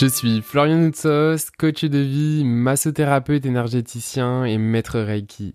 [0.00, 5.54] Je suis Florian Noutsos, coach de vie, massothérapeute énergéticien et maître Reiki.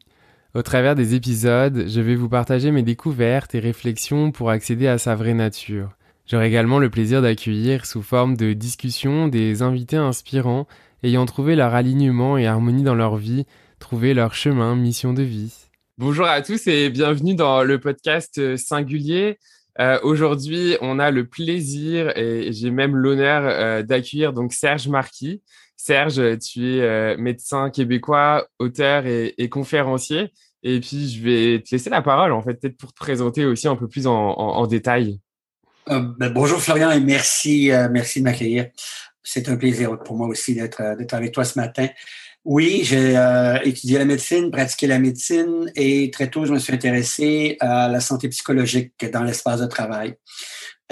[0.53, 4.97] Au travers des épisodes, je vais vous partager mes découvertes et réflexions pour accéder à
[4.97, 5.91] sa vraie nature.
[6.27, 10.67] J'aurai également le plaisir d'accueillir sous forme de discussion des invités inspirants
[11.03, 13.45] ayant trouvé leur alignement et harmonie dans leur vie,
[13.79, 15.53] trouvé leur chemin, mission de vie.
[15.97, 19.37] Bonjour à tous et bienvenue dans le podcast singulier.
[19.79, 25.41] Euh, aujourd'hui, on a le plaisir et j'ai même l'honneur euh, d'accueillir donc Serge Marquis.
[25.75, 30.31] Serge, tu es euh, médecin québécois, auteur et, conférencier.
[30.61, 33.67] Et puis, je vais te laisser la parole, en fait, peut-être pour te présenter aussi
[33.67, 35.19] un peu plus en, détail.
[35.87, 38.67] Ben, bonjour Florian et merci, merci de m'accueillir.
[39.21, 40.81] C'est un plaisir pour moi aussi d'être
[41.13, 41.87] avec toi ce matin.
[42.45, 46.73] Oui, j'ai euh, étudié la médecine, pratiqué la médecine et très tôt, je me suis
[46.73, 50.15] intéressé à la santé psychologique dans l'espace de travail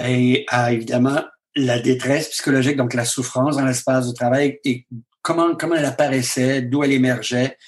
[0.02, 1.20] et à évidemment
[1.54, 4.86] la détresse psychologique, donc la souffrance dans l'espace de travail et
[5.20, 7.58] comment, comment elle apparaissait, d'où elle émergeait,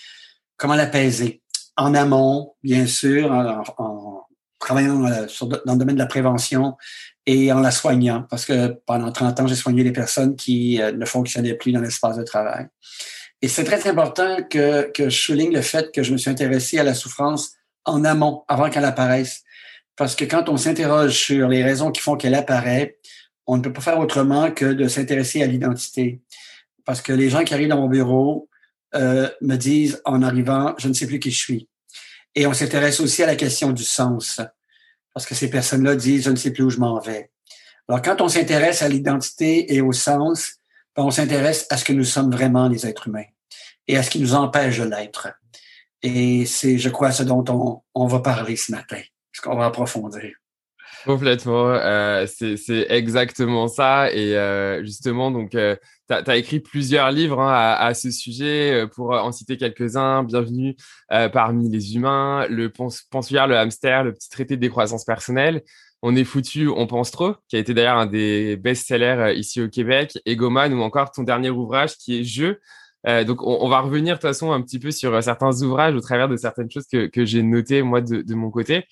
[0.56, 1.42] comment l'apaiser.
[1.76, 4.26] En amont, bien sûr, en,
[4.60, 5.26] travaillant dans,
[5.66, 6.74] dans, le domaine de la prévention
[7.26, 10.92] et en la soignant, parce que pendant 30 ans, j'ai soigné des personnes qui euh,
[10.92, 12.68] ne fonctionnaient plus dans l'espace de travail.
[13.44, 16.78] Et c'est très important que, que je souligne le fait que je me suis intéressé
[16.78, 17.52] à la souffrance
[17.84, 19.42] en amont, avant qu'elle apparaisse.
[19.96, 22.96] Parce que quand on s'interroge sur les raisons qui font qu'elle apparaît,
[23.46, 26.22] on ne peut pas faire autrement que de s'intéresser à l'identité.
[26.86, 28.48] Parce que les gens qui arrivent dans mon bureau
[28.94, 31.68] euh, me disent en arrivant, je ne sais plus qui je suis.
[32.34, 34.40] Et on s'intéresse aussi à la question du sens.
[35.12, 37.30] Parce que ces personnes-là disent, je ne sais plus où je m'en vais.
[37.90, 40.60] Alors, quand on s'intéresse à l'identité et au sens,
[40.96, 43.24] ben, on s'intéresse à ce que nous sommes vraiment les êtres humains
[43.88, 45.28] et à ce qui nous empêche de l'être.
[46.02, 49.00] Et c'est, je crois, ce dont on, on va parler ce matin,
[49.32, 50.32] ce qu'on va approfondir.
[51.04, 54.10] Complètement, euh, c'est exactement ça.
[54.10, 55.76] Et euh, justement, donc, euh,
[56.08, 58.72] tu as, écrit plusieurs livres hein, à, à, ce sujet.
[58.72, 60.76] Euh, pour en citer quelques-uns, Bienvenue
[61.12, 62.72] euh, parmi les humains, Le
[63.10, 65.62] pensuaire, le hamster, le petit traité de décroissance personnelle.
[66.02, 69.68] On est foutu, on pense trop, qui a été d'ailleurs un des best-sellers ici au
[69.68, 72.60] Québec, Egoman ou encore ton dernier ouvrage qui est Jeu,
[73.06, 75.94] euh, donc, on, va revenir de toute façon un petit peu sur euh, certains ouvrages
[75.94, 78.84] au travers de certaines choses que, que j'ai notées moi de, de mon côté.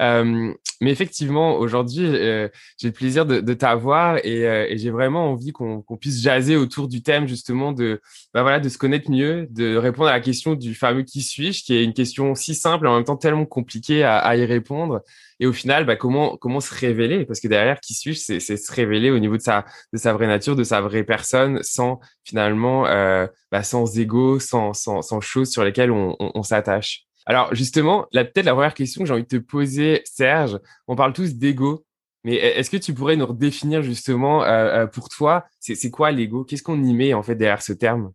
[0.00, 5.82] Euh, mais effectivement, aujourd'hui, j'ai le plaisir de, de t'avoir et, j'ai vraiment envie qu'on
[6.00, 8.00] puisse jaser autour du thème justement de,
[8.34, 11.62] bah voilà, de se connaître mieux, de répondre à la question du fameux qui suis-je,
[11.62, 15.02] qui est une question si simple et en même temps tellement compliquée à y répondre.
[15.42, 17.24] Et au final, bah, comment comment se révéler?
[17.26, 18.38] Parce que derrière, qui suis-je?
[18.38, 21.60] C'est se révéler au niveau de sa de sa vraie nature, de sa vraie personne,
[21.64, 27.06] sans finalement, euh, bah, sans ego, sans, sans sans choses sur lesquelles on, on, s'attache.
[27.26, 31.12] Alors justement, peut-être la première question que j'ai envie de te poser, Serge, on parle
[31.12, 31.84] tous d'ego,
[32.22, 36.12] mais e-, est-ce que tu pourrais nous redéfinir justement euh, euh, pour toi, c'est quoi
[36.12, 36.44] l'ego?
[36.44, 38.12] Qu'est-ce qu'on y met en fait derrière ce terme?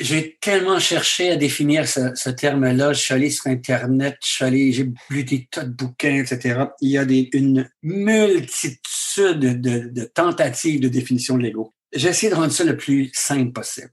[0.00, 2.92] J'ai tellement cherché à définir ce, terme-là.
[2.92, 6.66] Je suis allé sur Internet, j'ai lu des tas de bouquins, etc.
[6.80, 11.74] Il y a des, une multitude de, de tentatives de définition de l'ego.
[11.92, 13.90] J'ai essayé de rendre ça le plus simple possible.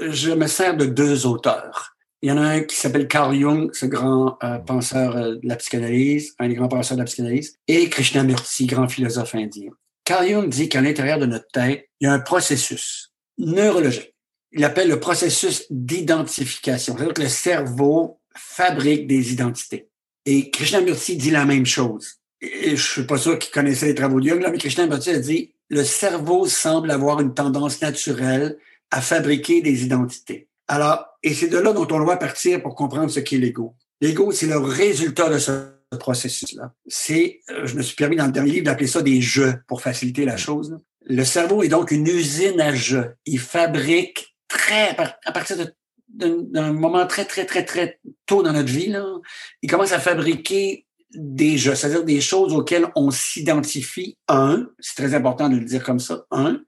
[0.00, 1.96] Je me sers de deux auteurs.
[2.22, 5.46] Il y en a un qui s'appelle Carl Jung, ce grand euh, penseur euh, de
[5.46, 9.70] la psychanalyse, un des grands penseurs de la psychanalyse, et Krishnamurti, grand philosophe indien.
[10.04, 14.15] Carl Jung dit qu'à l'intérieur de notre tête, il y a un processus neurologique
[14.52, 16.94] il appelle le processus d'identification.
[16.96, 19.88] C'est-à-dire que le cerveau fabrique des identités.
[20.24, 22.16] Et Krishnamurti dit la même chose.
[22.40, 25.18] Et je suis pas sûr qu'il connaissait les travaux de Jung, là, mais Krishnamurti a
[25.18, 28.58] dit le cerveau semble avoir une tendance naturelle
[28.90, 30.48] à fabriquer des identités.
[30.68, 33.74] Alors, et c'est de là dont on doit partir pour comprendre ce qu'est l'ego.
[34.00, 35.50] L'ego, c'est le résultat de ce
[35.98, 36.72] processus-là.
[36.86, 39.80] C'est, euh, je me suis permis dans le dernier livre d'appeler ça des jeux pour
[39.80, 40.78] faciliter la chose.
[41.04, 43.14] Le cerveau est donc une usine à jeux.
[43.26, 45.56] Il fabrique très, à partir
[46.08, 49.04] d'un moment très, très, très, très tôt dans notre vie, là,
[49.62, 55.14] il commence à fabriquer des jeux, c'est-à-dire des choses auxquelles on s'identifie, un, c'est très
[55.14, 56.60] important de le dire comme ça, un,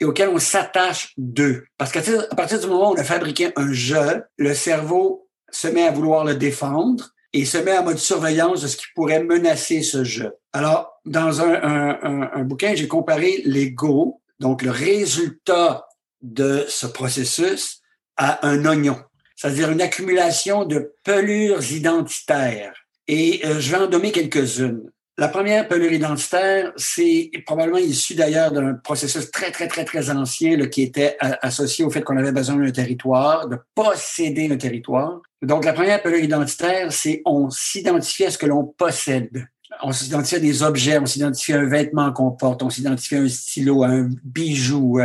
[0.00, 1.64] et auxquelles on s'attache, deux.
[1.78, 2.02] Parce qu'à
[2.36, 6.24] partir du moment où on a fabriqué un jeu, le cerveau se met à vouloir
[6.24, 10.32] le défendre et se met en mode surveillance de ce qui pourrait menacer ce jeu.
[10.52, 15.86] Alors, dans un, un bouquin, j'ai comparé l'ego, donc le résultat
[16.22, 17.80] de ce processus
[18.16, 18.98] à un oignon,
[19.36, 22.74] c'est-à-dire une accumulation de pelures identitaires.
[23.08, 24.90] Et euh, je vais en nommer quelques-unes.
[25.18, 30.58] La première pelure identitaire, c'est probablement issu d'ailleurs d'un processus très, très, très, très ancien
[30.66, 35.22] qui était associé au fait qu'on avait besoin d'un territoire, de posséder un territoire.
[35.40, 39.46] Donc, la première pelure identitaire, c'est on s'identifie à ce que l'on possède.
[39.82, 43.20] On s'identifie à des objets, on s'identifie à un vêtement qu'on porte, on s'identifie à
[43.20, 45.00] un stylo, à un bijou.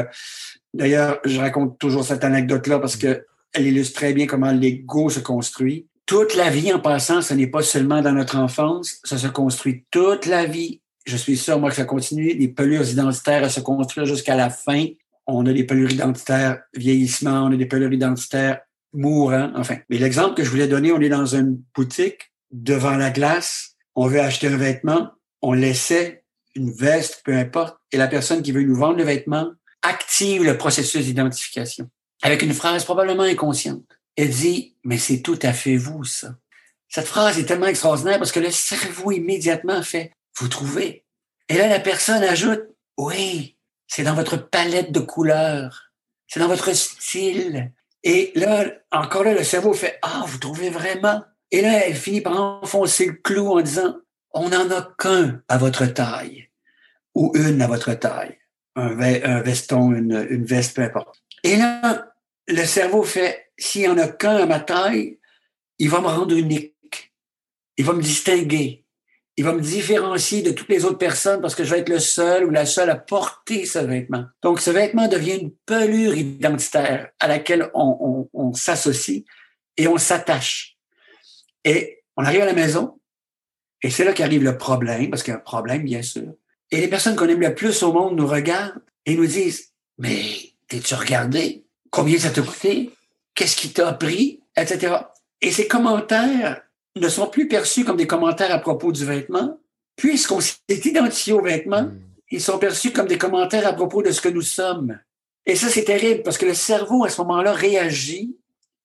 [0.73, 5.19] D'ailleurs, je raconte toujours cette anecdote-là parce que elle illustre très bien comment l'ego se
[5.19, 9.27] construit toute la vie en passant, ce n'est pas seulement dans notre enfance, ça se
[9.27, 10.81] construit toute la vie.
[11.06, 14.50] Je suis sûr, moi, que ça continue, des pelures identitaires à se construire jusqu'à la
[14.50, 14.88] fin.
[15.25, 18.59] On a des pelures identitaires vieillissement, on a des pelures identitaires
[18.91, 19.77] mourant, enfin.
[19.89, 24.07] Mais l'exemple que je voulais donner, on est dans une boutique, devant la glace, on
[24.07, 26.25] veut acheter un vêtement, on laissait
[26.56, 29.47] une veste, peu importe, et la personne qui veut nous vendre le vêtement
[29.81, 31.89] active le processus d'identification
[32.21, 33.83] avec une phrase probablement inconsciente.
[34.15, 36.35] Elle dit, mais c'est tout à fait vous, ça.
[36.87, 41.05] Cette phrase est tellement extraordinaire parce que le cerveau immédiatement fait, vous trouvez?
[41.49, 42.63] Et là, la personne ajoute,
[42.97, 43.57] oui,
[43.87, 45.91] c'est dans votre palette de couleurs,
[46.27, 47.71] c'est dans votre style.
[48.03, 51.23] Et là, encore là, le cerveau fait, ah, vous trouvez vraiment?
[51.51, 53.95] Et là, elle finit par enfoncer le clou en disant,
[54.33, 56.49] on n'en a qu'un à votre taille
[57.13, 58.37] ou une à votre taille.
[58.75, 61.21] Un, veston, une, une veste, peu importe.
[61.44, 62.13] Et là,
[62.47, 65.19] le cerveau fait, s'il n'y en a qu'un à ma taille,
[65.77, 67.13] il va me rendre unique.
[67.77, 68.85] Il va me distinguer.
[69.35, 72.00] Il va me différencier de toutes les autres personnes parce que je vais être le
[72.00, 74.25] seul ou la seule à porter ce vêtement.
[74.41, 79.24] Donc, ce vêtement devient une pelure identitaire à laquelle on, on s'associe
[79.77, 80.77] et on s'attache.
[81.63, 83.00] Et on arrive à la maison,
[83.83, 86.33] et c'est là qu'arrive le problème, parce qu'il y a un problème, bien sûr.
[86.71, 90.23] Et les personnes qu'on aime le plus au monde nous regardent et nous disent, mais
[90.68, 91.65] t'es-tu regardé?
[91.89, 92.91] Combien ça t'a coûté?
[93.35, 94.95] qu'est-ce qui t'a pris, etc.
[95.41, 96.62] Et ces commentaires
[96.95, 99.59] ne sont plus perçus comme des commentaires à propos du vêtement,
[99.95, 102.00] puisqu'on s'est identifié au vêtement, hmm.
[102.31, 105.00] ils sont perçus comme des commentaires à propos de ce que nous sommes.
[105.45, 108.38] Et ça, c'est terrible parce que le cerveau, à ce moment-là, réagit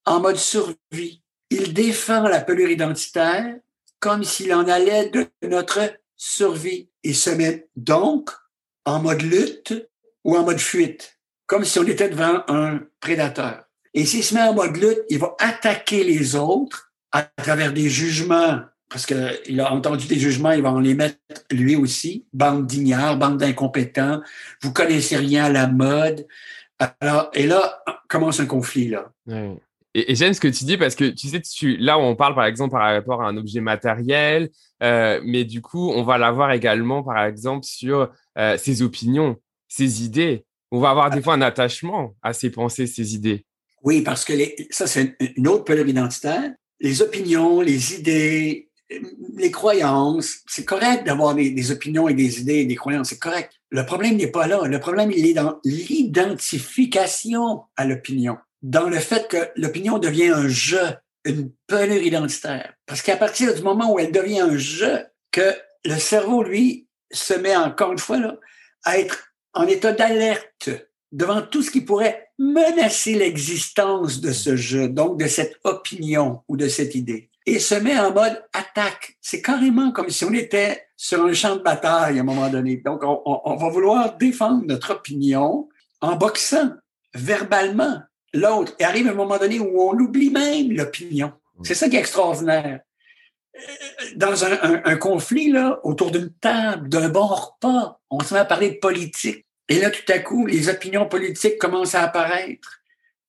[0.05, 1.21] en mode survie.
[1.50, 3.56] Il défend la pelure identitaire
[4.00, 5.81] comme s'il en allait de notre
[6.17, 6.91] survie.
[7.03, 8.31] Il se met donc
[8.85, 9.89] en mode lutte
[10.25, 13.65] ou en mode fuite, comme si on était devant un prédateur.
[13.95, 17.89] Et s'il se met en mode lutte, il va attaquer les autres à travers des
[17.89, 21.19] jugements, parce qu'il a entendu des jugements, il va en les mettre
[21.51, 22.27] lui aussi.
[22.33, 24.21] Bande d'ignards, bande d'incompétents,
[24.63, 26.27] vous connaissez rien à la mode.
[27.01, 29.11] Alors, et là, commence un conflit, là.
[29.98, 32.44] Et, j'aime ce que tu dis parce que tu sais, tu, là, on parle par
[32.44, 34.50] exemple par rapport à un objet matériel,
[34.82, 39.37] euh, mais du coup, on va l'avoir également, par exemple, sur euh, ses opinions,
[39.69, 40.44] ses idées.
[40.70, 43.46] On va avoir des fois un attachement à ses pensées, ses idées.
[43.82, 44.34] Oui, parce que
[44.69, 46.52] ça, c'est une autre pelure identitaire.
[46.78, 48.69] Les opinions, les idées,
[49.37, 53.52] les croyances, c'est correct d'avoir des, opinions et des idées et des croyances, c'est correct.
[53.70, 54.66] Le problème n'est pas là.
[54.66, 60.49] Le problème, il est dans l'identification à l'opinion, dans le fait que l'opinion devient un
[60.49, 62.73] jeu, une pelure identitaire.
[62.87, 65.55] Parce qu'à partir du moment où elle devient un jeu, que
[65.85, 68.37] le cerveau, lui, se met encore une fois là,
[68.85, 70.70] à être en état d'alerte
[71.12, 76.56] devant tout ce qui pourrait menacer l'existence de ce jeu, donc de cette opinion ou
[76.56, 79.17] de cette idée, et se met en mode attaque.
[79.20, 82.79] C'est carrément comme si on était sur un champ de bataille à un moment donné.
[82.79, 85.69] Donc, on, va vouloir défendre notre opinion
[86.01, 86.72] en boxant
[87.15, 88.01] verbalement
[88.36, 88.74] l'autre.
[88.78, 91.32] Et arrive un moment donné où on oublie même l'opinion.
[91.62, 92.81] C'est ça qui est extraordinaire.
[94.16, 98.44] Dans un, un conflit, là, autour d'une table, d'un bon repas, on se met à
[98.44, 102.81] parler de politique et là, tout à coup, les opinions politiques commencent à apparaître.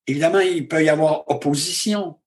[0.05, 2.19] Évidemment, il peut y avoir opposition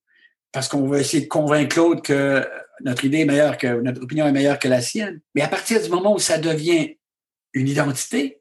[0.52, 2.46] parce qu'on va essayer de convaincre l'autre que
[2.80, 5.20] notre idée est meilleure que notre opinion est meilleure que la sienne.
[5.34, 6.96] Mais à partir du moment où ça devient
[7.52, 8.40] une identité,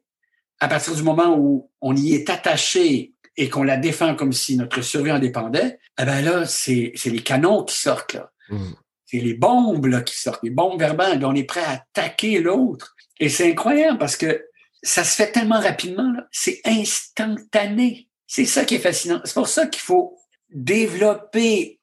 [0.58, 4.56] à partir du moment où on y est attaché et qu'on la défend comme si
[4.58, 8.30] notre survie en dépendait, eh ben là, c'est les canons qui sortent là.
[8.50, 8.72] Mmh.
[9.06, 11.24] C'est les bombes là, qui sortent, les bombes verbales.
[11.24, 12.94] On est prêt à attaquer l'autre.
[13.18, 14.44] Et c'est incroyable parce que
[14.82, 18.08] ça se fait tellement rapidement, c'est instantané.
[18.26, 19.22] C'est ça qui est fascinant.
[19.24, 20.18] C'est pour ça qu'il faut
[20.50, 21.80] développer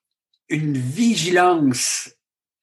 [0.49, 2.11] une vigilance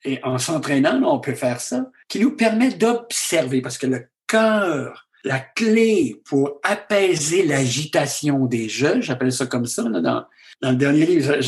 [0.05, 5.04] et en s'entraînant, on peut faire ça, qui nous permet d'observer, parce que le cœur,
[5.25, 10.25] la clé pour apaiser l'agitation des jeux, j'appelle ça comme ça, là, dans,
[10.61, 11.41] dans le dernier livre,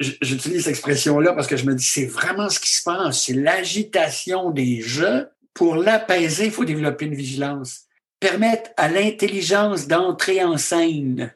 [0.00, 3.34] j'utilise cette expression-là parce que je me dis, c'est vraiment ce qui se passe, c'est
[3.34, 5.28] l'agitation des jeux.
[5.54, 7.86] Pour l'apaiser, il faut développer une vigilance
[8.20, 11.34] permettre à l'intelligence d'entrer en scène.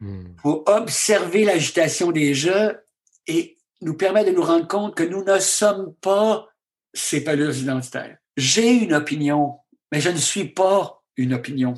[0.00, 0.36] hmm.
[0.40, 2.80] pour observer l'agitation des jeux
[3.26, 6.48] et nous permet de nous rendre compte que nous ne sommes pas
[6.94, 8.16] ces pelures identitaires.
[8.36, 9.58] J'ai une opinion,
[9.90, 11.74] mais je ne suis pas une opinion.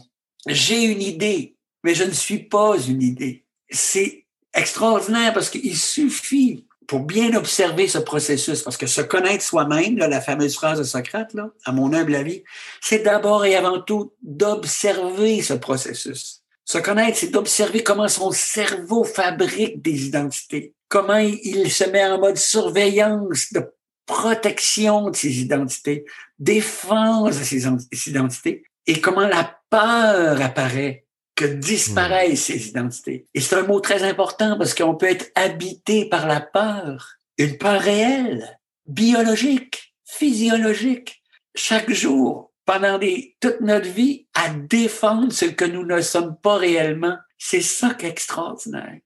[0.46, 3.44] J'ai une idée, mais je ne suis pas une idée.
[3.70, 9.96] C'est extraordinaire parce qu'il suffit pour bien observer ce processus, parce que se connaître soi-même,
[9.96, 11.34] la fameuse phrase de Socrate,
[11.64, 12.44] à mon humble avis,
[12.80, 16.42] c'est d'abord et avant tout d'observer ce processus.
[16.66, 22.18] Se connaître, c'est d'observer comment son cerveau fabrique des identités, comment il se met en
[22.18, 23.64] mode surveillance, de
[24.06, 26.04] protection de ses identités,
[26.38, 33.26] défense de ses identités, et comment la peur apparaît, que disparaissent ces identités.
[33.34, 37.58] Et c'est un mot très important parce qu'on peut être habité par la peur, une
[37.58, 41.22] peur réelle, biologique, physiologique,
[41.54, 42.98] chaque jour, pendant
[43.40, 47.16] toute notre vie, à défendre ce que nous ne sommes pas réellement.
[47.36, 48.98] C'est ça qui est extraordinaire.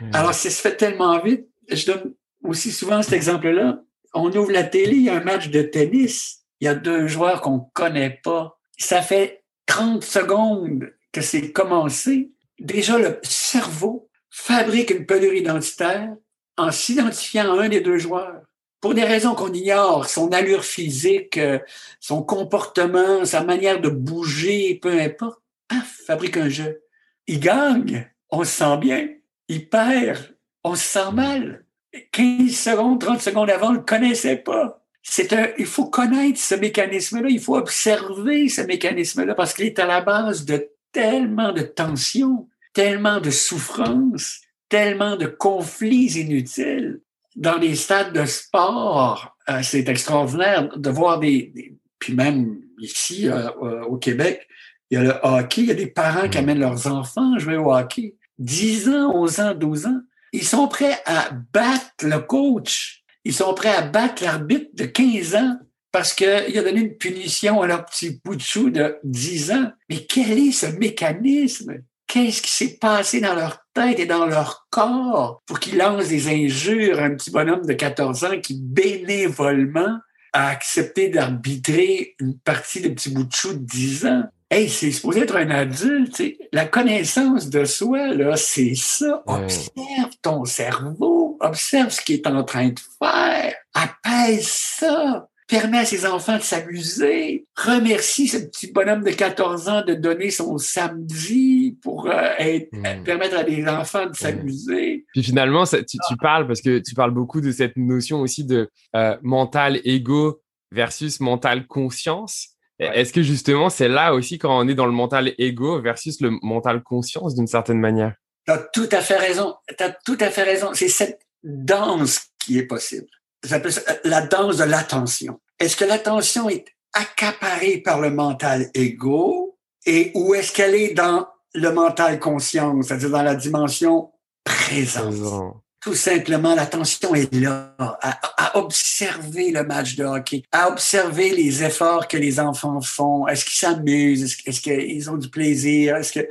[0.00, 0.10] Hmm.
[0.14, 1.46] Alors, ça se fait tellement vite.
[1.70, 2.14] Je donne
[2.44, 3.80] aussi souvent cet exemple-là.
[4.14, 6.40] On ouvre la télé, il y a un match de tennis.
[6.60, 8.58] Il y a deux joueurs qu'on connaît pas.
[8.82, 12.32] Ça fait 30 secondes que c'est commencé.
[12.58, 16.12] Déjà, le cerveau fabrique une pelure identitaire
[16.56, 18.42] en s'identifiant à un des deux joueurs.
[18.80, 21.60] Pour des raisons qu'on ignore, son allure physique, euh,
[22.00, 26.82] son comportement, sa manière de bouger, peu importe, paf, fabrique un jeu.
[27.28, 29.08] Il gagne, on se sent bien.
[29.46, 31.64] Il perd, on se sent mal.
[32.10, 34.81] 15 secondes, 30 secondes avant, on ne le connaissait pas.
[35.02, 39.78] C'est un, il faut connaître ce mécanisme-là, il faut observer ce mécanisme-là parce qu'il est
[39.78, 47.00] à la base de tellement de tensions, tellement de souffrances, tellement de conflits inutiles.
[47.34, 51.52] Dans les stades de sport, euh, c'est extraordinaire de voir des,
[51.98, 54.46] puis même ici euh, euh, au Québec,
[54.90, 56.40] il y a le hockey, il y a des parents qui mm.
[56.40, 58.16] amènent leurs enfants jouer au hockey.
[58.38, 60.00] 10 ans, 11 ans, 12 ans.
[60.32, 63.01] Ils sont prêts à battre le coach.
[63.24, 65.58] Ils sont prêts à battre l'arbitre de 15 ans
[65.92, 69.70] parce qu'il a donné une punition à leur petit bout de de 10 ans.
[69.88, 71.74] Mais quel est ce mécanisme?
[72.06, 76.28] Qu'est-ce qui s'est passé dans leur tête et dans leur corps pour qu'ils lancent des
[76.28, 79.98] injures à un petit bonhomme de 14 ans qui bénévolement
[80.32, 84.24] a accepté d'arbitrer une partie de petit bout de chou de 10 ans?
[84.50, 86.22] Hey, c'est supposé être un adulte.
[86.52, 89.22] La connaissance de soi, là, c'est ça.
[89.26, 91.21] Observe ton cerveau.
[91.42, 93.54] Observe ce qu'il est en train de faire.
[93.74, 99.84] Apaise ça permet à ses enfants de s'amuser, remercie ce petit bonhomme de 14 ans
[99.84, 103.02] de donner son samedi pour euh, hmm.
[103.04, 105.04] permettre à des enfants de s'amuser.
[105.12, 109.18] Puis finalement, tu, parles, parce que tu parles beaucoup de cette notion aussi de euh,
[109.22, 112.48] mental égo versus mental conscience.
[112.78, 116.30] Est-ce que justement, c'est là aussi quand on est dans le mental égo versus le
[116.42, 118.14] mental conscience d'une certaine manière?
[118.46, 119.54] Tu as tout à fait raison.
[119.68, 120.70] Tu as tout à fait raison.
[120.72, 123.06] C'est cette danse qui est possible.
[123.44, 123.60] Ça
[124.04, 125.40] la danse de l'attention.
[125.58, 131.26] Est-ce que l'attention est accaparée par le mental égo et ou est-ce qu'elle est dans
[131.54, 134.12] le mental conscience, c'est-à-dire dans la dimension
[134.44, 135.56] présente?
[135.80, 142.06] Tout simplement, l'attention est là, à, observer le match de hockey, à observer les efforts
[142.06, 143.26] que les enfants font.
[143.26, 144.36] Est-ce qu'ils s'amusent?
[144.46, 145.96] Est-ce qu'ils ont du plaisir?
[145.96, 146.28] Est-ce que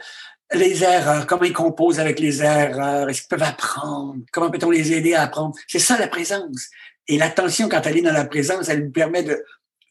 [0.53, 3.10] les erreurs, comment ils composent avec les erreurs?
[3.10, 4.17] Est-ce qu'ils peuvent apprendre?
[4.31, 5.55] Comment peut-on les aider à apprendre?
[5.67, 6.70] C'est ça la présence.
[7.08, 9.43] Et l'attention, quand elle est dans la présence, elle nous permet de,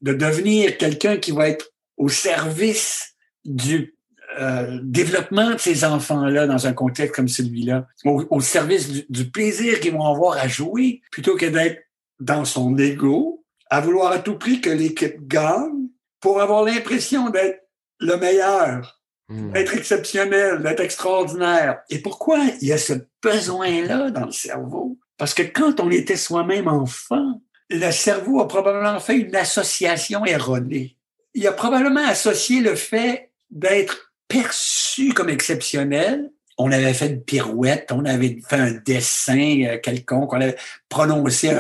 [0.03, 3.15] de devenir quelqu'un qui va être au service
[3.45, 3.95] du
[4.39, 9.93] euh, développement de ces enfants-là dans un contexte comme celui-là, au, service du, plaisir qu'ils
[9.93, 11.83] vont avoir à jouer, plutôt que d'être
[12.21, 15.89] dans son ego, à vouloir à tout prix que l'équipe gagne
[16.21, 17.67] pour avoir l'impression d'être
[17.99, 19.00] le meilleur,
[19.31, 19.53] hmm.
[19.53, 21.79] d'être exceptionnel, d'être extraordinaire.
[21.89, 24.99] Et pourquoi il y a ce besoin-là dans le cerveau?
[25.17, 30.97] Parce que quand on était soi-même enfant, le cerveau a probablement fait une association erronée.
[31.35, 36.31] Il a probablement associé le fait d'être perçu comme exceptionnel.
[36.59, 40.57] On avait fait une pirouette, on avait fait un dessin euh, quelconque, on avait
[40.89, 41.51] prononcé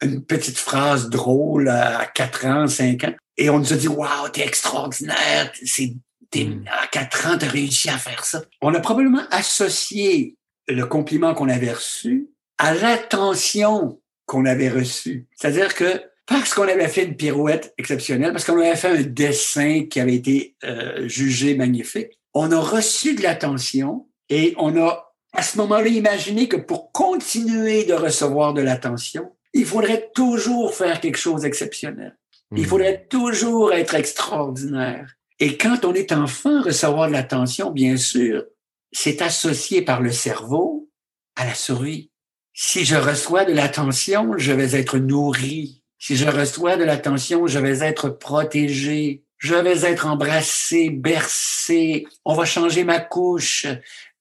[0.00, 3.14] une petite phrase drôle à 4 ans, 5 ans.
[3.36, 5.92] Et on nous a dit, waouh, t'es extraordinaire, c'est,
[6.34, 8.42] à 4 ans, t'as réussi à faire ça.
[8.60, 10.36] On a probablement associé
[10.68, 15.26] le compliment qu'on avait reçu à l'attention qu'on avait reçue.
[15.34, 19.86] C'est-à-dire que parce qu'on avait fait une pirouette exceptionnelle, parce qu'on avait fait un dessin
[19.90, 25.42] qui avait été euh, jugé magnifique, on a reçu de l'attention et on a à
[25.42, 31.18] ce moment-là imaginé que pour continuer de recevoir de l'attention, il faudrait toujours faire quelque
[31.18, 32.16] chose d'exceptionnel.
[32.54, 32.66] Il hmm.
[32.66, 35.17] faudrait toujours être extraordinaire.
[35.40, 38.44] Et quand on est enfant, recevoir de l'attention, bien sûr,
[38.92, 40.88] c'est associé par le cerveau
[41.36, 42.10] à la survie.
[42.52, 45.82] Si je reçois de l'attention, je vais être nourri.
[45.98, 49.22] Si je reçois de l'attention, je vais être protégé.
[49.36, 52.06] Je vais être embrassé, bercé.
[52.24, 53.66] On va changer ma couche,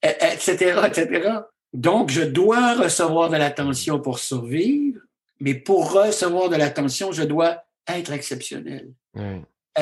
[0.04, 1.32] etc., etc.
[1.74, 5.02] Donc, je dois recevoir de l'attention pour survivre,
[5.40, 8.94] mais pour recevoir de l'attention, je dois être exceptionnel.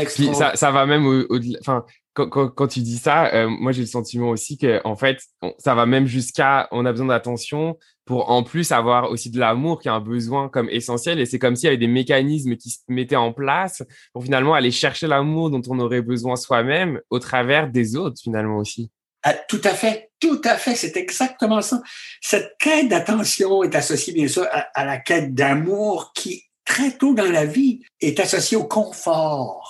[0.04, 1.58] Puis ça, ça va même au-delà.
[1.62, 4.96] enfin, quand, quand, quand, tu dis ça, euh, moi j'ai le sentiment aussi que en
[4.96, 5.20] fait,
[5.58, 9.82] ça va même jusqu'à on a besoin d'attention pour en plus avoir aussi de l'amour
[9.82, 11.20] qui est un besoin comme essentiel.
[11.20, 13.84] Et c'est comme s'il y avait des mécanismes qui se mettaient en place
[14.14, 18.58] pour finalement aller chercher l'amour dont on aurait besoin soi-même au travers des autres finalement
[18.58, 18.92] aussi.
[19.24, 21.82] Ah, tout à fait, tout à fait, c'est exactement ça.
[22.22, 27.14] Cette quête d'attention est associée bien sûr à, à la quête d'amour qui très tôt
[27.14, 29.65] dans la vie est associée au confort.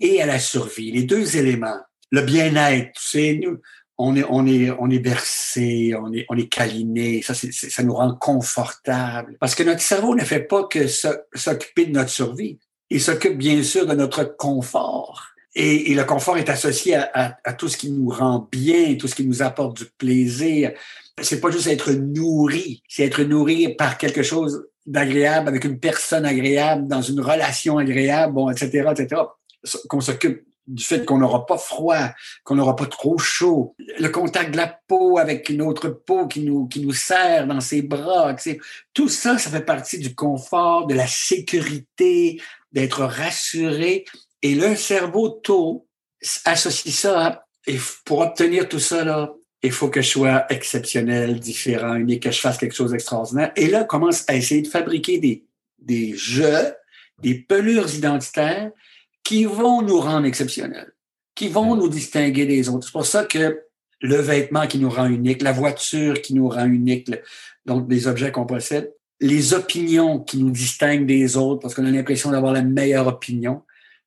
[0.00, 1.80] Et à la survie, les deux éléments.
[2.10, 3.58] Le bien-être, c'est nous,
[3.96, 7.94] on est, on est, on est bercé, on est, on est câliné, ça, ça nous
[7.94, 9.36] rend confortable.
[9.38, 12.58] Parce que notre cerveau ne fait pas que s'occuper de notre survie.
[12.90, 15.28] Il s'occupe bien sûr de notre confort.
[15.54, 19.06] Et, et le confort est associé à, à, tout ce qui nous rend bien, tout
[19.06, 20.72] ce qui nous apporte du plaisir.
[21.22, 26.26] C'est pas juste être nourri, c'est être nourri par quelque chose d'agréable, avec une personne
[26.26, 29.22] agréable, dans une relation agréable, bon, etc., etc
[29.88, 32.08] qu'on s'occupe du fait qu'on n'aura pas froid,
[32.42, 36.40] qu'on n'aura pas trop chaud, le contact de la peau avec une autre peau qui
[36.40, 38.34] nous, qui nous serre dans ses bras,
[38.94, 42.40] tout ça, ça fait partie du confort, de la sécurité,
[42.72, 44.06] d'être rassuré.
[44.40, 45.86] Et le cerveau tôt
[46.46, 51.94] associe ça et pour obtenir tout ça, là, il faut que je sois exceptionnel, différent,
[51.94, 53.52] unique, que je fasse quelque chose d'extraordinaire.
[53.56, 55.44] Et là, commence à essayer de fabriquer des,
[55.78, 56.74] des jeux,
[57.22, 58.70] des pelures identitaires
[59.24, 60.92] qui vont nous rendre exceptionnels,
[61.34, 62.86] qui vont nous distinguer des autres.
[62.86, 63.62] C'est pour ça que
[64.00, 67.10] le vêtement qui nous rend unique, la voiture qui nous rend unique,
[67.64, 71.90] donc des objets qu'on possède, les opinions qui nous distinguent des autres parce qu'on a
[71.90, 73.62] l'impression d'avoir la meilleure opinion.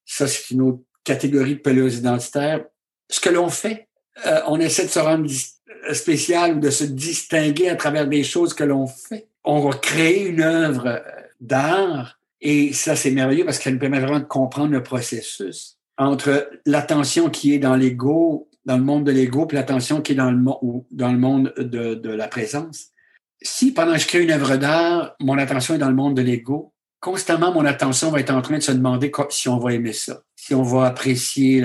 [0.06, 2.66] Ça, c'est une autre catégorie de pelouse identitaire.
[3.10, 3.88] Ce que l'on fait,
[4.26, 5.28] euh, on essaie de se rendre
[5.94, 9.28] spécial ou de se distinguer à travers des choses que l'on fait.
[9.44, 11.02] On va créer une œuvre
[11.40, 16.50] d'art et ça, c'est merveilleux parce qu'elle nous permet vraiment de comprendre le processus entre
[16.66, 20.30] l'attention qui est dans l'ego, dans le monde de l'ego, puis l'attention qui est dans
[20.30, 20.38] le,
[20.92, 22.88] dans le monde de, de la présence.
[23.42, 26.22] Si pendant que je crée une œuvre d'art, mon attention est dans le monde de
[26.22, 29.94] l'ego, constamment mon attention va être en train de se demander si on va aimer
[29.94, 31.62] ça, si on va apprécier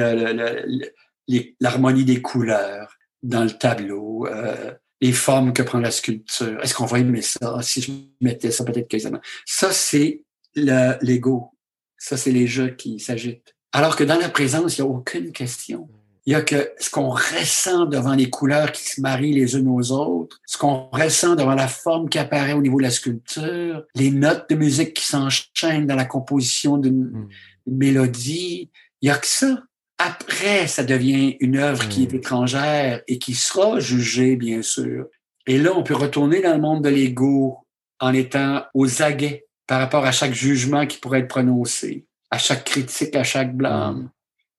[1.61, 6.61] l'harmonie des couleurs dans le tableau, euh, les formes que prend la sculpture.
[6.63, 7.59] Est-ce qu'on va aimer ça?
[7.63, 8.99] Si je mettais ça, peut-être que
[9.47, 10.23] ça, c'est
[10.55, 11.51] l'ego.
[11.99, 13.55] Ça, c'est les jeux qui s'agitent.
[13.73, 15.89] Alors que dans la présence, il n'y a aucune question.
[16.25, 19.69] Il y a que ce qu'on ressent devant les couleurs qui se marient les unes
[19.69, 23.83] aux autres, ce qu'on ressent devant la forme qui apparaît au niveau de la sculpture,
[23.97, 27.29] les notes de musique qui s'enchaînent dans la composition d'une hmm.
[27.67, 28.71] mélodie.
[29.01, 29.65] Il y a que ça.
[29.99, 32.17] Après, ça devient une œuvre qui est hmm.
[32.17, 35.07] étrangère et qui sera jugée, bien sûr.
[35.49, 37.59] Et là, on peut retourner dans le monde de l'ego
[37.99, 42.65] en étant aux aguets par rapport à chaque jugement qui pourrait être prononcé, à chaque
[42.65, 44.11] critique, à chaque blâme, mm.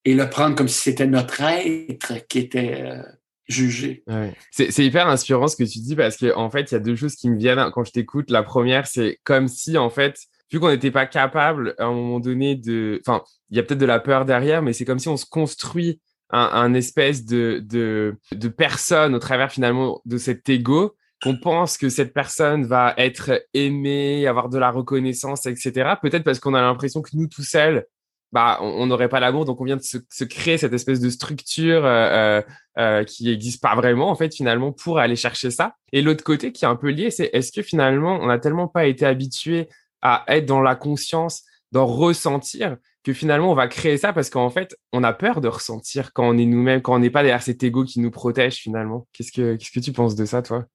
[0.06, 3.04] et le prendre comme si c'était notre être qui était euh,
[3.48, 4.04] jugé.
[4.50, 6.96] C'est hyper inspirant ce que tu dis parce qu'en en fait, il y a deux
[6.96, 8.32] choses qui me viennent quand je t'écoute.
[8.32, 10.18] La première, c'est comme si, en fait,
[10.52, 13.00] vu qu'on n'était pas capable à un moment donné de...
[13.06, 15.28] Enfin, il y a peut-être de la peur derrière, mais c'est comme si on se
[15.28, 21.78] construit un, espèce de, de, de personne au travers finalement de cet ego qu'on pense
[21.78, 25.94] que cette personne va être aimée, avoir de la reconnaissance, etc.
[26.02, 27.86] Peut-être parce qu'on a l'impression que nous tout seuls,
[28.34, 31.86] bah, on n'aurait pas l'amour, donc on vient de se, créer cette espèce de structure
[31.86, 32.42] euh, euh,
[32.80, 35.76] euh, qui n'existe pas vraiment en fait finalement pour aller chercher ça.
[35.94, 38.68] Et l'autre côté qui est un peu lié, c'est est-ce que finalement on n'a tellement
[38.68, 39.70] pas été habitué
[40.02, 44.50] à être dans la conscience, d'en ressentir, que finalement on va créer ça parce qu'en
[44.50, 47.44] fait on a peur de ressentir quand on est nous-mêmes, quand on n'est pas derrière
[47.44, 49.08] cet ego qui nous protège finalement?
[49.14, 50.66] Qu'est-ce que qu'est-ce que tu penses de ça, toi?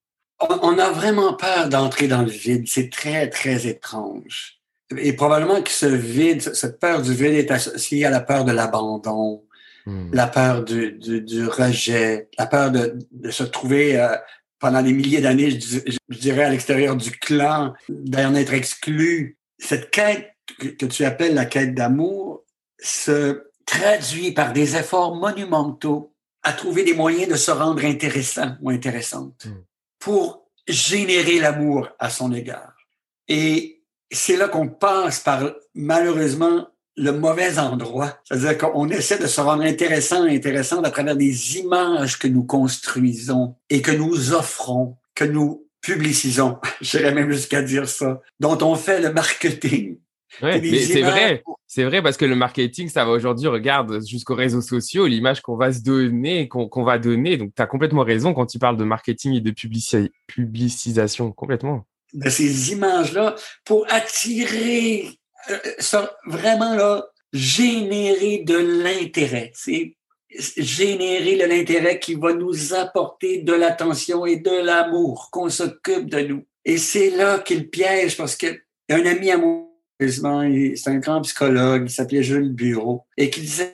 [0.40, 2.64] On a vraiment peur d'entrer dans le vide.
[2.66, 4.60] C'est très, très étrange.
[4.96, 8.52] Et probablement que ce vide, cette peur du vide est associée à la peur de
[8.52, 9.44] l'abandon,
[9.84, 10.10] hmm.
[10.12, 14.16] la peur du, du, rejet, la peur de, de se trouver euh,
[14.58, 19.36] pendant des milliers d'années, je, dirais, à l'extérieur du clan, d'en être exclu.
[19.58, 20.32] Cette quête
[20.78, 22.44] que tu appelles la quête d'amour
[22.80, 28.70] se traduit par des efforts monumentaux à trouver des moyens de se rendre intéressant ou
[28.70, 29.44] intéressante.
[29.44, 29.67] Hmm
[29.98, 32.74] pour générer l'amour à son égard.
[33.28, 38.18] Et c'est là qu'on passe par, malheureusement, le mauvais endroit.
[38.24, 43.54] C'est-à-dire qu'on essaie de se rendre intéressant, intéressant à travers des images que nous construisons
[43.70, 46.58] et que nous offrons, que nous publicisons.
[46.80, 49.98] J'irais même jusqu'à dire ça, dont on fait le marketing.
[50.42, 54.34] Ouais, mais c'est vrai, c'est vrai parce que le marketing, ça va aujourd'hui, regarde jusqu'aux
[54.34, 57.36] réseaux sociaux, l'image qu'on va se donner, qu'on va donner.
[57.36, 59.54] Donc, tu as complètement raison quand tu parles de marketing et de
[60.26, 61.86] publicisation, complètement.
[62.12, 65.08] De ces images-là, pour attirer,
[65.50, 69.50] euh, vraiment là, générer de l'intérêt.
[69.54, 69.94] C'est
[70.30, 76.20] générer de l'intérêt qui va nous apporter de l'attention et de l'amour, qu'on s'occupe de
[76.20, 76.46] nous.
[76.64, 78.60] Et c'est là qu'il piège parce que
[78.90, 79.67] un ami à moi,
[80.00, 83.72] c'est un grand psychologue, il s'appelait Jules Bureau, et qui disait,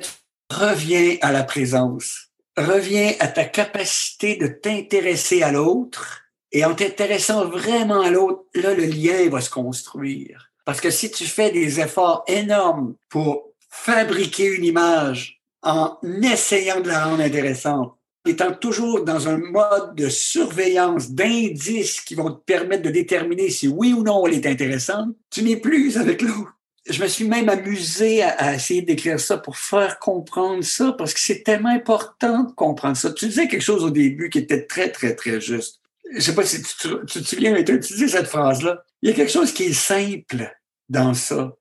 [0.51, 7.47] reviens à la présence, reviens à ta capacité de t'intéresser à l'autre, et en t'intéressant
[7.47, 10.53] vraiment à l'autre, là, le lien va se construire.
[10.65, 16.89] Parce que si tu fais des efforts énormes pour fabriquer une image en essayant de
[16.89, 22.83] la rendre intéressante, étant toujours dans un mode de surveillance d'indices qui vont te permettre
[22.83, 26.57] de déterminer si oui ou non elle est intéressante, tu n'es plus avec l'autre.
[26.89, 31.21] Je me suis même amusé à, essayer d'écrire ça pour faire comprendre ça, parce que
[31.21, 33.11] c'est tellement important de comprendre ça.
[33.11, 35.81] Tu disais quelque chose au début qui était très, très, très juste.
[36.15, 38.85] Je sais pas si tu, tu te souviens, mais tu as utilisé cette phrase-là.
[39.01, 40.55] Il y a quelque chose qui est simple
[40.91, 41.57] dans ça,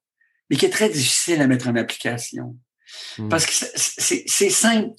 [0.50, 2.58] mais qui est très difficile à mettre en application.
[3.18, 3.30] Hmm.
[3.30, 4.94] Parce que c'est simple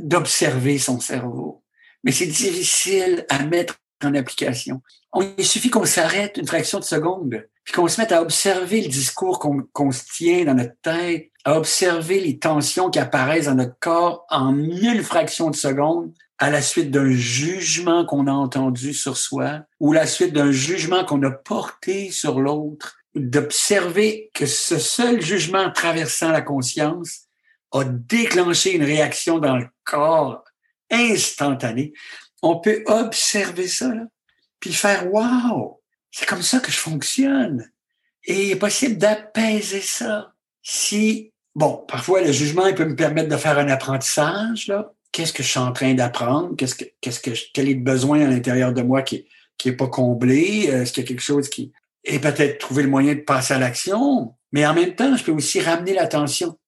[0.00, 1.62] d'observer son cerveau,
[2.04, 4.80] mais c'est difficile à mettre en application.
[5.36, 8.88] il suffit qu'on s'arrête une fraction de seconde, puis qu'on se mette à observer le
[8.88, 13.78] discours qu'on se tient dans notre tête, à observer les tensions qui apparaissent dans notre
[13.80, 19.16] corps en une fraction de seconde à la suite d'un jugement qu'on a entendu sur
[19.16, 25.20] soi ou la suite d'un jugement qu'on a porté sur l'autre, d'observer que ce seul
[25.20, 27.27] jugement traversant la conscience
[27.72, 30.44] a déclenché une réaction dans le corps
[30.90, 31.92] instantanée.
[32.42, 34.04] On peut observer ça, là,
[34.60, 37.70] puis faire Wow, c'est comme ça que je fonctionne.
[38.24, 40.32] Et il est possible d'apaiser ça.
[40.62, 44.92] Si, bon, parfois le jugement il peut me permettre de faire un apprentissage, là.
[45.10, 46.54] Qu'est-ce que je suis en train d'apprendre?
[46.54, 49.26] Qu'est-ce que, qu'est-ce que, quel est le besoin à l'intérieur de moi qui,
[49.56, 50.66] qui est pas comblé?
[50.70, 51.72] Est-ce qu'il y a quelque chose qui,
[52.04, 54.34] et peut-être trouver le moyen de passer à l'action?
[54.52, 56.58] Mais en même temps, je peux aussi ramener l'attention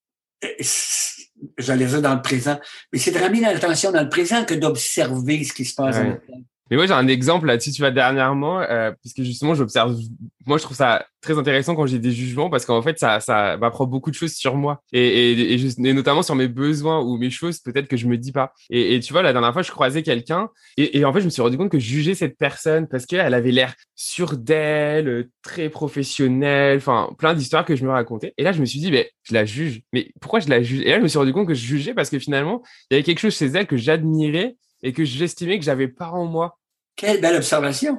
[1.59, 2.59] j'allais dire dans le présent,
[2.93, 6.19] mais c'est de ramener l'attention dans le présent que d'observer ce qui se passe dans
[6.71, 9.97] mais moi, j'ai un exemple là-dessus, tu vois, dernièrement, euh, puisque justement, j'observe,
[10.47, 13.57] moi, je trouve ça très intéressant quand j'ai des jugements parce qu'en fait, ça, ça
[13.57, 17.31] m'apprend beaucoup de choses sur moi et, et, et, notamment sur mes besoins ou mes
[17.31, 18.53] choses peut-être que je me dis pas.
[18.71, 21.43] Et, tu vois, la dernière fois, je croisais quelqu'un et, en fait, je me suis
[21.43, 27.11] rendu compte que juger cette personne parce qu'elle avait l'air sûre d'elle, très professionnelle, enfin,
[27.19, 28.33] plein d'histoires que je me racontais.
[28.39, 29.83] Et là, je me suis dit, mais je la juge.
[29.93, 30.81] Mais pourquoi je la juge?
[30.83, 32.97] Et là, je me suis rendu compte que je jugeais parce que finalement, il y
[32.97, 36.59] avait quelque chose chez elle que j'admirais et que j'estimais que j'avais pas en moi.
[37.01, 37.99] Quelle belle observation.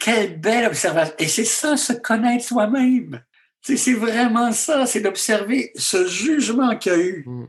[0.00, 1.14] Quelle belle observation.
[1.20, 3.22] Et c'est ça, se connaître soi-même.
[3.62, 7.24] C'est vraiment ça, c'est d'observer ce jugement qu'il y a eu.
[7.24, 7.46] Mm.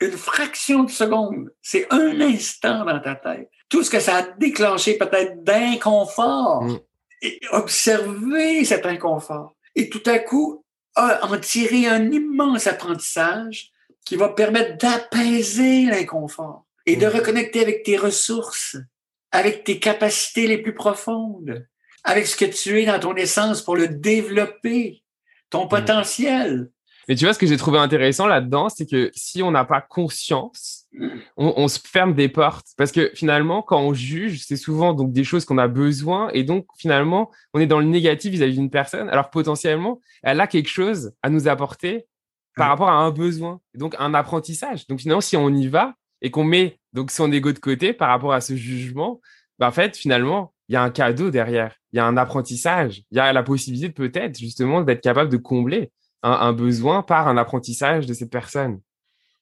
[0.00, 3.48] Une fraction de seconde, c'est un instant dans ta tête.
[3.68, 6.64] Tout ce que ça a déclenché peut-être d'inconfort.
[6.64, 6.80] Mm.
[7.22, 9.54] Et observer cet inconfort.
[9.76, 10.64] Et tout à coup,
[10.96, 13.70] en tirer un immense apprentissage
[14.04, 17.10] qui va permettre d'apaiser l'inconfort et de mm.
[17.10, 18.76] reconnecter avec tes ressources,
[19.32, 21.66] avec tes capacités les plus profondes,
[22.04, 25.02] avec ce que tu es dans ton essence pour le développer,
[25.50, 25.68] ton mm.
[25.68, 26.70] potentiel.
[27.08, 29.80] Mais tu vois, ce que j'ai trouvé intéressant là-dedans, c'est que si on n'a pas
[29.80, 31.08] conscience, mm.
[31.38, 32.68] on, se ferme des portes.
[32.76, 36.30] Parce que finalement, quand on juge, c'est souvent donc des choses qu'on a besoin.
[36.34, 39.08] Et donc, finalement, on est dans le négatif vis-à-vis d'une personne.
[39.08, 42.06] Alors, potentiellement, elle a quelque chose à nous apporter
[42.56, 42.70] par mm.
[42.70, 43.60] rapport à un besoin.
[43.74, 44.86] Donc, un apprentissage.
[44.86, 48.08] Donc, finalement, si on y va et qu'on met donc son ego de côté par
[48.08, 49.20] rapport à ce jugement,
[49.58, 53.02] bah, en fait, finalement, il y a un cadeau derrière, il y a un apprentissage,
[53.10, 55.90] il y a la possibilité peut-être justement d'être capable de combler
[56.22, 58.80] un, besoin par un apprentissage de cette personne.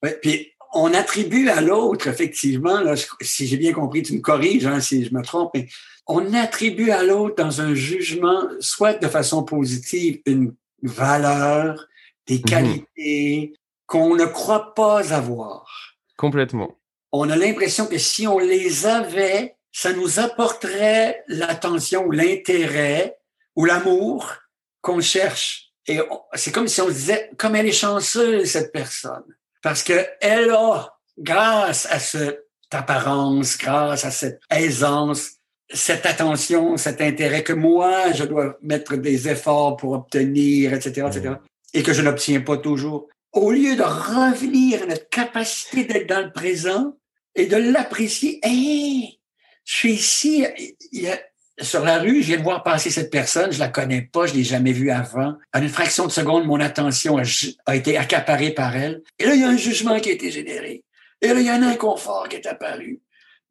[0.03, 4.67] Oui, puis on attribue à l'autre, effectivement, là, si j'ai bien compris, tu me corriges
[4.67, 5.69] hein, si je me trompe, mais
[6.07, 11.87] on attribue à l'autre dans un jugement, soit de façon positive, une valeur,
[12.27, 12.45] des mhm.
[12.45, 13.53] qualités
[13.87, 15.96] qu'on ne croit pas avoir.
[16.17, 16.77] Complètement
[17.13, 23.19] on a l'impression que si on les avait, ça nous apporterait l'attention ou l'intérêt
[23.55, 24.35] ou l'amour
[24.81, 25.73] qu'on cherche.
[25.87, 26.01] Et
[26.35, 29.25] c'est comme si on disait, comme elle est chanceuse, cette personne,
[29.63, 35.33] parce qu'elle a, grâce à cette apparence, grâce à cette aisance,
[35.73, 41.35] cette attention, cet intérêt que moi, je dois mettre des efforts pour obtenir, etc., etc.,
[41.73, 43.09] et que je n'obtiens pas toujours.
[43.37, 46.97] Au lieu de revenir à notre capacité d'être dans le présent
[47.35, 49.21] et de l'apprécier, hey,
[49.65, 50.47] je suis ici,
[50.93, 51.19] il y a,
[51.61, 54.35] sur la rue, je viens de voir passer cette personne, je la connais pas, je
[54.35, 55.37] l'ai jamais vue avant.
[55.55, 57.23] En une fraction de seconde, mon attention a,
[57.67, 59.03] a, été accaparée par elle.
[59.19, 60.83] Et là, il y a un jugement qui a été généré.
[61.21, 63.01] Et là, il y a un inconfort qui est apparu.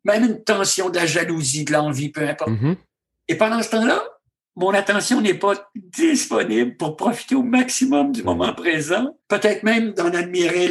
[0.04, 2.52] Même une tension de la jalousie, de l'envie, peu importe.
[2.52, 2.76] Mm-hmm.
[3.28, 4.04] Et pendant ce temps-là,
[4.56, 10.13] mon attention n'est pas disponible pour profiter au maximum du moment présent, peut-être même d'en
[10.13, 10.70] admirer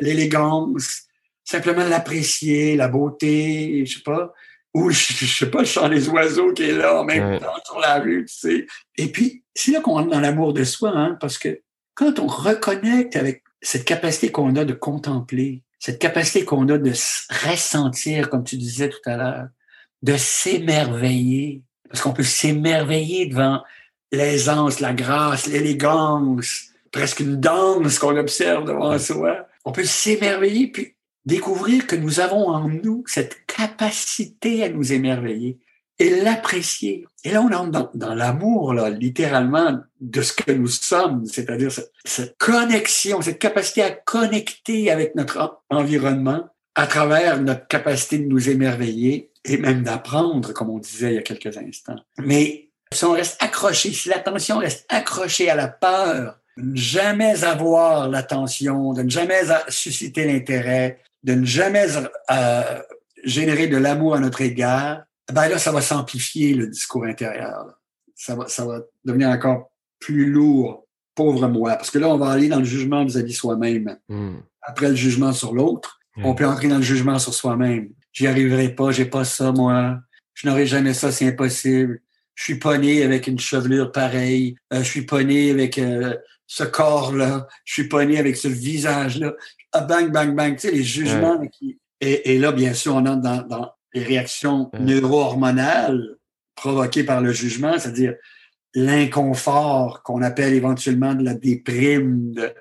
[0.00, 1.02] l'élégance,
[1.44, 4.32] simplement l'apprécier, la beauté, je sais pas,
[4.74, 7.78] ou je, sais pas, le chant des oiseaux qui est là en même temps sur
[7.78, 8.66] la rue, tu sais.
[8.96, 11.60] Et puis, c'est là qu'on rentre dans l'amour de soi, hein, parce que
[11.94, 16.90] quand on reconnecte avec cette capacité qu'on a de contempler, cette capacité qu'on a de
[17.48, 19.46] ressentir, comme tu disais tout à l'heure,
[20.02, 21.62] de s'émerveiller,
[21.94, 23.62] parce qu'on peut s'émerveiller devant
[24.10, 29.46] l'aisance, la grâce, l'élégance, presque une danse qu'on observe devant soi.
[29.64, 35.60] On peut s'émerveiller puis découvrir que nous avons en nous cette capacité à nous émerveiller
[36.00, 37.06] et l'apprécier.
[37.22, 41.92] Et là, on entre dans, l'amour, là, littéralement, de ce que nous sommes, c'est-à-dire cette,
[42.04, 48.50] cette, connexion, cette capacité à connecter avec notre environnement à travers notre capacité de nous
[48.50, 51.98] émerveiller et même d'apprendre, comme on disait il y a quelques instants.
[52.18, 57.44] Mais si on reste accroché, si l'attention reste accrochée à la peur, de ne jamais
[57.44, 61.86] avoir l'attention, de ne jamais susciter l'intérêt, de ne jamais
[62.30, 62.80] euh,
[63.24, 65.02] générer de l'amour à notre égard,
[65.32, 67.78] ben là, ça va s'amplifier le discours intérieur.
[68.14, 70.86] Ça va, ça va devenir encore plus lourd.
[71.14, 71.76] Pauvre moi.
[71.76, 73.98] Parce que là, on va aller dans le jugement vis-à-vis soi-même.
[74.08, 74.38] Hmm.
[74.62, 78.70] Après le jugement sur l'autre, on peut entrer dans le jugement sur soi-même j'y arriverai
[78.70, 79.98] pas, j'ai pas ça, moi.
[80.32, 82.00] Je n'aurai jamais ça, c'est impossible.
[82.34, 84.56] Je suis pas né avec une chevelure pareille.
[84.72, 86.14] Euh, je suis pas né avec euh,
[86.46, 87.46] ce corps-là.
[87.64, 89.34] Je suis pas né avec ce visage-là.
[89.72, 90.54] Ah, bang, bang, bang.
[90.54, 91.78] Tu sais, les jugements qui...
[92.00, 96.16] Et, et, là, bien sûr, on entre dans, dans les réactions neuro-hormonales
[96.56, 98.14] provoquées par le jugement, c'est-à-dire
[98.74, 102.52] l'inconfort qu'on appelle éventuellement de la déprime, de,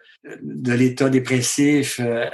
[0.42, 2.26] de l'état dépressif, euh,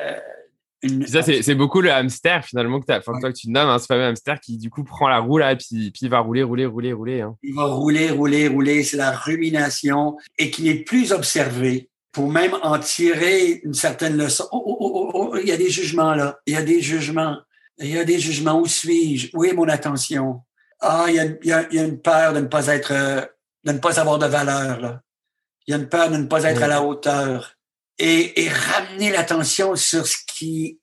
[1.07, 4.05] ça, c'est beaucoup le hamster finalement que, as, toi, que tu nommes, hein, ce fameux
[4.05, 6.93] hamster qui du coup prend la roue là, puis, puis il va rouler, rouler, rouler,
[6.93, 7.21] rouler.
[7.21, 7.35] Hein.
[7.43, 8.83] Il va rouler, rouler, rouler.
[8.83, 14.47] C'est la rumination et qui n'est plus observé pour même en tirer une certaine leçon.
[14.51, 16.39] Oh, oh, oh, oh, il y a des jugements là.
[16.45, 17.37] Il y a des jugements.
[17.77, 18.59] Il y a des jugements.
[18.59, 19.29] Où suis-je?
[19.33, 20.41] Où est mon attention?
[20.79, 22.67] Ah, il y, a, il, y a, il y a, une peur de ne pas
[22.67, 22.93] être,
[23.65, 25.01] de ne pas avoir de valeur là.
[25.67, 27.58] Il y a une peur de ne pas être à la hauteur
[27.99, 30.79] et, ramener l'attention sur ce qui,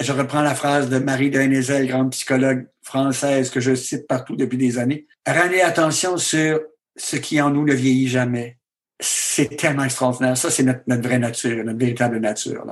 [0.00, 4.58] je reprends la phrase de Marie de grande psychologue française que je cite partout depuis
[4.58, 6.60] des années, ramener l'attention sur
[6.96, 8.58] ce qui en nous ne vieillit jamais.
[9.02, 10.36] C'est tellement extraordinaire.
[10.36, 12.66] Ça, c'est notre, notre, vraie nature, notre véritable nature,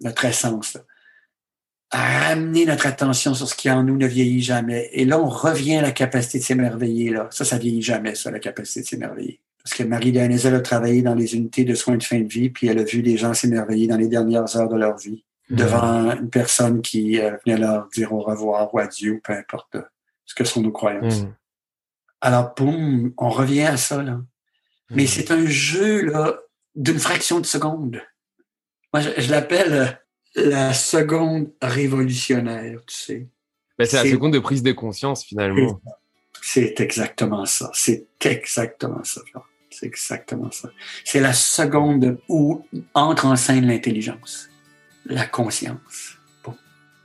[0.00, 0.78] notre, essence.
[1.90, 4.88] Ramener notre attention sur ce qui en nous ne vieillit jamais.
[4.92, 7.10] Et là, on revient à la capacité de s'émerveiller.
[7.10, 7.28] Là.
[7.30, 9.40] Ça, ça vieillit jamais, ça, la capacité de s'émerveiller.
[9.64, 12.50] Parce que Marie Hanézel a travaillé dans les unités de soins de fin de vie,
[12.50, 15.56] puis elle a vu des gens s'émerveiller dans les dernières heures de leur vie mhm.
[15.56, 19.78] devant une personne qui euh, venait leur dire au revoir ou adieu, peu importe
[20.26, 21.22] ce que sont nos croyances.
[21.22, 21.34] Mhm.
[22.20, 24.20] Alors, boum, on revient à ça, là.
[24.90, 25.08] Mais mhm.
[25.08, 26.38] c'est un jeu, là,
[26.74, 28.02] d'une fraction de seconde.
[28.92, 29.98] Moi, je, l'appelle
[30.36, 33.28] euh, la seconde révolutionnaire, tu sais.
[33.78, 35.80] Ben, c'est la seconde de prise de conscience, finalement.
[36.42, 37.70] C'est exactement ça.
[37.72, 39.22] C'est exactement ça.
[39.74, 40.70] C'est exactement ça.
[41.04, 44.48] C'est la seconde où entre en scène l'intelligence,
[45.06, 46.18] la conscience.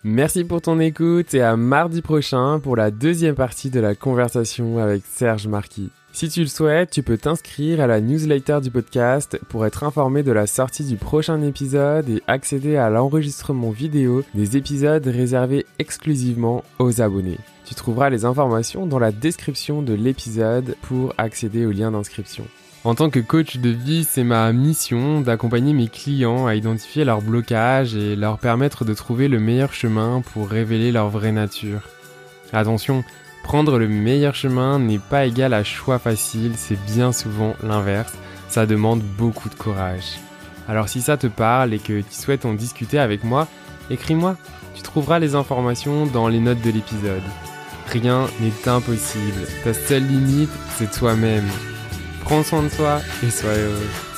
[0.03, 4.77] Merci pour ton écoute et à mardi prochain pour la deuxième partie de la conversation
[4.77, 5.89] avec Serge Marquis.
[6.13, 10.23] Si tu le souhaites, tu peux t'inscrire à la newsletter du podcast pour être informé
[10.23, 16.63] de la sortie du prochain épisode et accéder à l'enregistrement vidéo des épisodes réservés exclusivement
[16.79, 17.37] aux abonnés.
[17.65, 22.45] Tu trouveras les informations dans la description de l'épisode pour accéder au lien d'inscription.
[22.85, 27.21] En tant que coach de vie, c'est ma mission d'accompagner mes clients à identifier leurs
[27.21, 31.81] blocages et leur permettre de trouver le meilleur chemin pour révéler leur vraie nature.
[32.53, 33.03] Attention,
[33.43, 38.13] prendre le meilleur chemin n'est pas égal à choix facile, c'est bien souvent l'inverse.
[38.47, 40.17] Ça demande beaucoup de courage.
[40.69, 43.47] Alors si ça te parle et que tu souhaites en discuter avec moi,
[43.89, 44.37] écris-moi.
[44.73, 47.23] Tu trouveras les informations dans les notes de l'épisode.
[47.87, 49.47] Rien n'est impossible.
[49.65, 51.49] Ta seule limite, c'est toi-même.
[52.29, 54.08] Prends soin de toi et sois heureux.